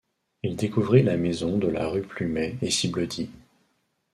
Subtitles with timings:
[0.41, 3.29] Il découvrit la maison de la rue Plumet et s’y blottit.